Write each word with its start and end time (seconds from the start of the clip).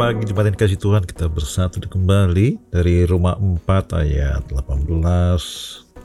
pagi 0.00 0.24
jemaat 0.24 0.48
yang 0.48 0.56
kasih 0.56 0.80
Tuhan 0.80 1.04
kita 1.04 1.28
bersatu 1.28 1.76
kembali 1.84 2.72
dari 2.72 3.04
Roma 3.04 3.36
4 3.36 4.00
ayat 4.00 4.48
18 4.48 4.96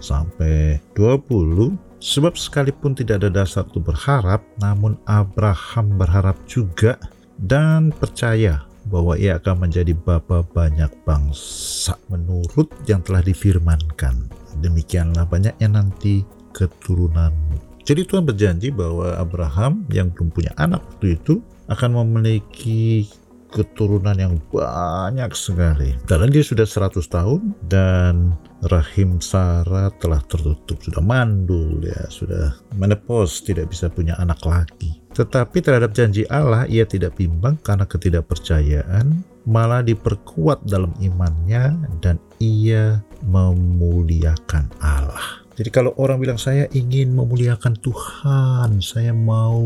sampai 0.04 0.84
20 1.00 2.04
Sebab 2.04 2.36
sekalipun 2.36 2.92
tidak 2.92 3.24
ada 3.24 3.32
dasar 3.32 3.64
untuk 3.64 3.96
berharap 3.96 4.44
namun 4.60 5.00
Abraham 5.08 5.96
berharap 5.96 6.36
juga 6.44 7.00
dan 7.40 7.96
percaya 7.96 8.68
bahwa 8.92 9.16
ia 9.16 9.40
akan 9.40 9.64
menjadi 9.64 9.96
bapa 9.96 10.44
banyak 10.44 10.92
bangsa 11.08 11.96
menurut 12.12 12.68
yang 12.92 13.00
telah 13.00 13.24
difirmankan. 13.24 14.28
Demikianlah 14.60 15.24
banyaknya 15.24 15.72
nanti 15.72 16.28
keturunanmu. 16.52 17.80
Jadi 17.88 18.04
Tuhan 18.04 18.28
berjanji 18.28 18.76
bahwa 18.76 19.16
Abraham 19.16 19.88
yang 19.88 20.12
belum 20.12 20.36
punya 20.36 20.52
anak 20.60 20.84
waktu 20.84 21.16
itu 21.16 21.40
akan 21.72 22.04
memiliki 22.04 23.08
keturunan 23.56 24.20
yang 24.20 24.36
banyak 24.52 25.32
sekali. 25.32 25.96
Karena 26.04 26.28
dia 26.28 26.44
sudah 26.44 26.68
100 26.68 27.00
tahun 27.08 27.42
dan 27.72 28.36
rahim 28.68 29.24
Sarah 29.24 29.88
telah 29.96 30.20
tertutup, 30.28 30.76
sudah 30.84 31.00
mandul 31.00 31.80
ya, 31.80 32.04
sudah 32.12 32.52
menepos, 32.76 33.40
tidak 33.48 33.72
bisa 33.72 33.88
punya 33.88 34.20
anak 34.20 34.44
lagi. 34.44 35.00
Tetapi 35.16 35.64
terhadap 35.64 35.96
janji 35.96 36.28
Allah 36.28 36.68
ia 36.68 36.84
tidak 36.84 37.16
bimbang 37.16 37.56
karena 37.64 37.88
ketidakpercayaan, 37.88 39.24
malah 39.48 39.80
diperkuat 39.80 40.68
dalam 40.68 40.92
imannya 41.00 41.80
dan 42.04 42.20
ia 42.44 43.00
memuliakan 43.24 44.68
Allah. 44.84 45.45
Jadi 45.56 45.70
kalau 45.72 45.96
orang 45.96 46.20
bilang 46.20 46.36
saya 46.36 46.68
ingin 46.76 47.16
memuliakan 47.16 47.80
Tuhan, 47.80 48.84
saya 48.84 49.16
mau 49.16 49.64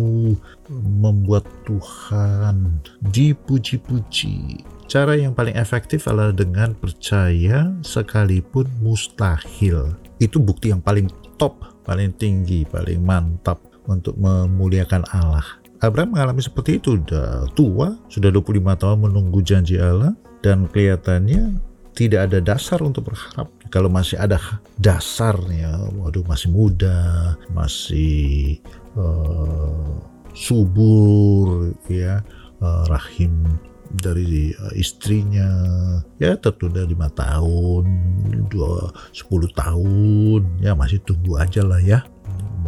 membuat 0.69 1.49
Tuhan 1.65 2.85
dipuji-puji. 3.09 4.61
Cara 4.85 5.17
yang 5.17 5.33
paling 5.33 5.57
efektif 5.57 6.05
adalah 6.05 6.33
dengan 6.33 6.77
percaya 6.77 7.73
sekalipun 7.81 8.69
mustahil. 8.85 9.97
Itu 10.21 10.37
bukti 10.37 10.69
yang 10.69 10.81
paling 10.81 11.09
top, 11.41 11.61
paling 11.85 12.13
tinggi, 12.17 12.69
paling 12.69 13.01
mantap 13.01 13.57
untuk 13.89 14.13
memuliakan 14.21 15.05
Allah. 15.09 15.45
Abraham 15.81 16.13
mengalami 16.13 16.43
seperti 16.43 16.77
itu, 16.77 16.99
sudah 16.99 17.47
tua, 17.55 17.95
sudah 18.11 18.29
25 18.29 18.81
tahun 18.81 18.97
menunggu 18.99 19.39
janji 19.41 19.79
Allah, 19.79 20.11
dan 20.43 20.67
kelihatannya 20.67 21.68
tidak 21.99 22.31
ada 22.31 22.39
dasar 22.39 22.79
untuk 22.79 23.11
berharap. 23.11 23.51
Kalau 23.67 23.91
masih 23.91 24.15
ada 24.15 24.39
dasarnya, 24.79 25.91
waduh 25.99 26.23
masih 26.23 26.47
muda, 26.47 27.35
masih 27.51 28.63
uh, 28.95 29.99
subur, 30.31 31.75
ya 31.91 32.23
uh, 32.63 32.87
rahim 32.87 33.43
dari 33.89 34.53
istrinya 34.77 35.49
ya 36.21 36.37
tertunda 36.37 36.85
lima 36.85 37.09
tahun 37.09 37.89
dua 38.45 38.93
sepuluh 39.09 39.49
tahun 39.49 40.45
ya 40.61 40.77
masih 40.77 41.01
tunggu 41.01 41.41
aja 41.41 41.65
lah 41.65 41.81
ya 41.81 42.05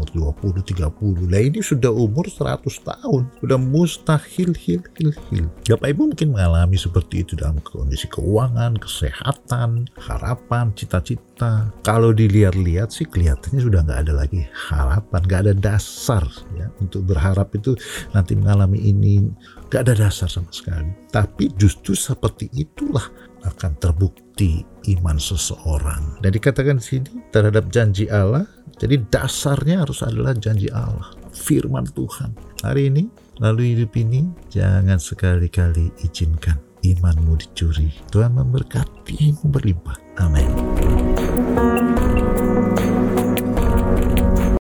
umur 0.01 0.33
20, 0.33 0.65
30. 0.65 1.29
Lah 1.29 1.41
ini 1.41 1.61
sudah 1.61 1.93
umur 1.93 2.25
100 2.25 2.65
tahun. 2.81 3.29
Sudah 3.37 3.59
mustahil, 3.61 4.49
hil, 4.57 4.81
hil, 4.97 5.11
hil. 5.29 5.45
Bapak 5.69 5.93
Ibu 5.93 6.01
mungkin 6.09 6.33
mengalami 6.33 6.77
seperti 6.81 7.21
itu 7.21 7.37
dalam 7.37 7.61
kondisi 7.61 8.09
keuangan, 8.09 8.81
kesehatan, 8.81 9.85
harapan, 10.01 10.73
cita-cita. 10.73 11.69
Kalau 11.85 12.09
dilihat-lihat 12.09 12.89
sih 12.89 13.05
kelihatannya 13.05 13.61
sudah 13.61 13.85
nggak 13.85 14.09
ada 14.09 14.13
lagi 14.25 14.41
harapan, 14.73 15.21
nggak 15.21 15.41
ada 15.45 15.53
dasar 15.53 16.25
ya 16.57 16.67
untuk 16.81 17.05
berharap 17.05 17.53
itu 17.53 17.77
nanti 18.17 18.33
mengalami 18.33 18.81
ini 18.81 19.29
nggak 19.69 19.81
ada 19.85 20.09
dasar 20.09 20.25
sama 20.25 20.49
sekali. 20.49 20.89
Tapi 21.13 21.53
justru 21.53 21.93
seperti 21.93 22.49
itulah 22.57 23.05
akan 23.41 23.73
terbukti 23.81 24.61
iman 24.97 25.17
seseorang. 25.17 26.21
Dan 26.21 26.29
dikatakan 26.33 26.77
di 26.77 26.85
sini 26.85 27.09
terhadap 27.33 27.69
janji 27.73 28.05
Allah 28.09 28.45
jadi 28.81 28.97
dasarnya 29.13 29.85
harus 29.85 30.01
adalah 30.01 30.33
janji 30.33 30.65
Allah, 30.73 31.13
firman 31.29 31.85
Tuhan. 31.93 32.33
Hari 32.65 32.89
ini, 32.89 33.05
lalu 33.37 33.77
hidup 33.77 33.93
ini, 33.93 34.25
jangan 34.49 34.97
sekali-kali 34.97 35.93
izinkan 36.01 36.57
imanmu 36.81 37.37
dicuri. 37.37 37.93
Tuhan 38.09 38.33
memberkatimu 38.33 39.53
berlimpah. 39.53 40.01
Amin. 40.17 40.80